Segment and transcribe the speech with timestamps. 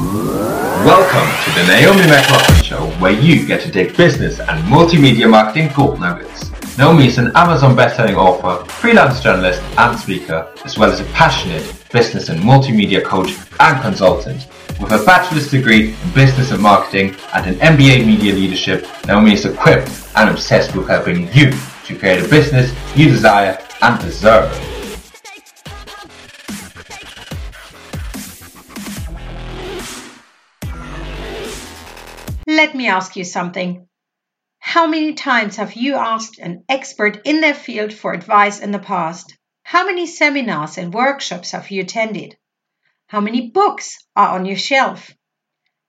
[0.00, 5.70] Welcome to the Naomi McLaughlan Show, where you get to take business and multimedia marketing
[5.76, 6.50] gold nuggets.
[6.78, 11.62] Naomi is an Amazon bestselling author, freelance journalist, and speaker, as well as a passionate
[11.92, 14.46] business and multimedia coach and consultant.
[14.80, 19.44] With a bachelor's degree in business and marketing and an MBA media leadership, Naomi is
[19.44, 21.52] equipped and obsessed with helping you
[21.84, 24.79] to create a business you desire and deserve.
[32.52, 33.86] Let me ask you something.
[34.58, 38.80] How many times have you asked an expert in their field for advice in the
[38.80, 39.36] past?
[39.62, 42.36] How many seminars and workshops have you attended?
[43.06, 45.12] How many books are on your shelf?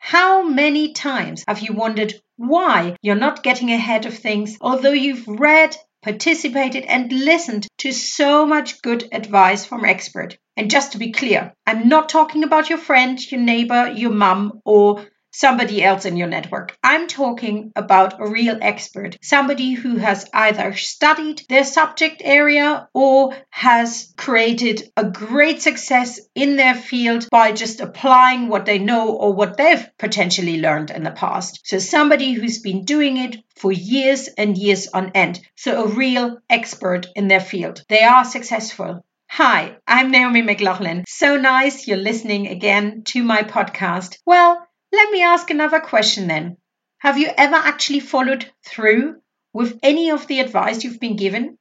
[0.00, 5.28] How many times have you wondered why you're not getting ahead of things, although you've
[5.28, 10.36] read, participated, and listened to so much good advice from experts?
[10.56, 14.60] And just to be clear, I'm not talking about your friend, your neighbor, your mum,
[14.64, 15.06] or
[15.38, 16.76] somebody else in your network.
[16.82, 23.34] I'm talking about a real expert, somebody who has either studied their subject area or
[23.50, 29.32] has created a great success in their field by just applying what they know or
[29.32, 31.60] what they've potentially learned in the past.
[31.64, 35.40] So somebody who's been doing it for years and years on end.
[35.56, 37.84] So a real expert in their field.
[37.88, 39.04] They are successful.
[39.30, 41.04] Hi, I'm Naomi McLaughlan.
[41.06, 44.16] So nice you're listening again to my podcast.
[44.24, 46.56] Well, let me ask another question then.
[46.98, 49.16] Have you ever actually followed through
[49.52, 51.58] with any of the advice you've been given?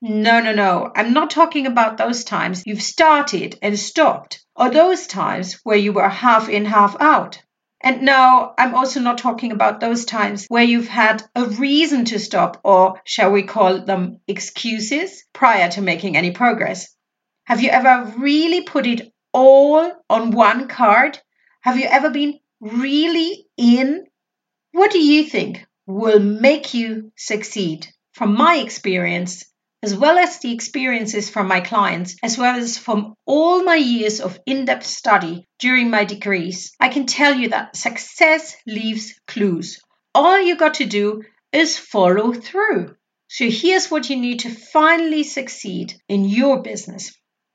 [0.00, 0.90] No, no, no.
[0.96, 5.92] I'm not talking about those times you've started and stopped, or those times where you
[5.92, 7.42] were half in, half out.
[7.80, 12.18] And no, I'm also not talking about those times where you've had a reason to
[12.18, 16.94] stop, or shall we call them excuses, prior to making any progress.
[17.44, 21.18] Have you ever really put it all on one card?
[21.60, 24.06] Have you ever been really in,
[24.70, 27.88] what do you think will make you succeed?
[28.14, 29.44] From my experience,
[29.82, 34.20] as well as the experiences from my clients, as well as from all my years
[34.20, 39.80] of in depth study during my degrees, I can tell you that success leaves clues.
[40.14, 41.22] All you got to do
[41.52, 42.94] is follow through.
[43.28, 47.12] So here's what you need to finally succeed in your business.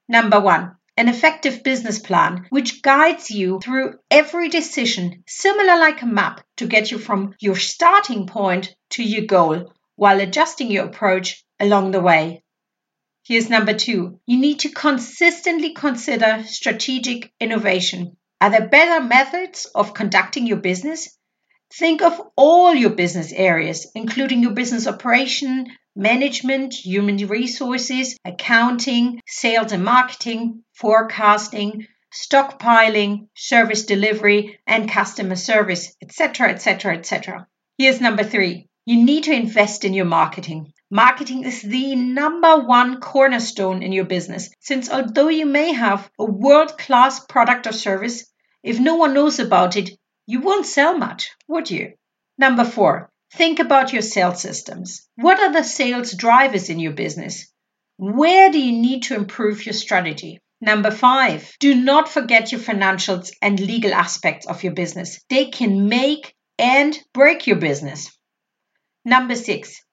[0.10, 6.06] Number one, an effective business plan which guides you through every decision, similar like a
[6.08, 11.44] map to get you from your starting point to your goal while adjusting your approach
[11.60, 12.44] along the way.
[13.24, 18.18] Here's number two you need to consistently consider strategic innovation.
[18.40, 21.18] Are there better methods of conducting your business?
[21.74, 29.72] Think of all your business areas, including your business operation, management, human resources, accounting, sales
[29.72, 37.48] and marketing, forecasting, stockpiling, service delivery, and customer service, etc., etc., etc.
[37.78, 40.72] Here's number three you need to invest in your marketing.
[40.90, 46.24] Marketing is the number one cornerstone in your business, since although you may have a
[46.24, 48.32] world class product or service,
[48.64, 49.90] if no one knows about it,
[50.26, 51.94] you won't sell much, would you?
[52.38, 55.08] Number four, Think about your sales systems.
[55.16, 57.52] What are the sales drivers in your business?
[57.98, 60.40] Where do you need to improve your strategy?
[60.62, 65.20] Number five, do not forget your financials and legal aspects of your business.
[65.30, 68.12] They can make and break your business.
[69.04, 69.84] Number six,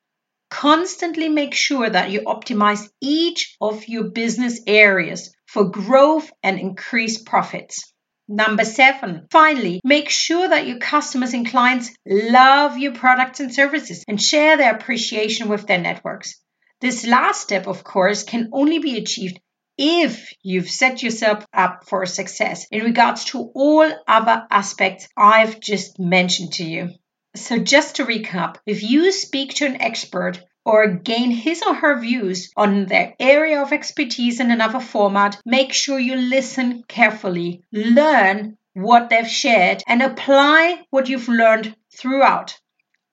[0.50, 7.26] constantly make sure that you optimize each of your business areas for growth and increased
[7.26, 7.93] profits.
[8.26, 14.02] Number seven, finally, make sure that your customers and clients love your products and services
[14.08, 16.40] and share their appreciation with their networks.
[16.80, 19.40] This last step, of course, can only be achieved
[19.76, 25.98] if you've set yourself up for success in regards to all other aspects I've just
[25.98, 26.90] mentioned to you.
[27.36, 32.00] So, just to recap, if you speak to an expert or gain his or her
[32.00, 38.56] views on their area of expertise in another format, make sure you listen carefully, learn
[38.72, 42.58] what they've shared, and apply what you've learned throughout.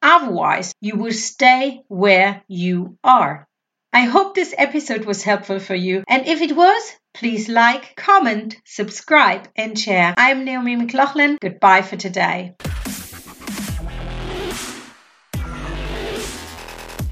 [0.02, 3.48] Otherwise, you will stay where you are.
[3.94, 8.56] I hope this episode was helpful for you, and if it was, please like, comment,
[8.66, 10.14] subscribe, and share.
[10.18, 11.40] I'm Naomi McLaughlan.
[11.40, 12.56] Goodbye for today.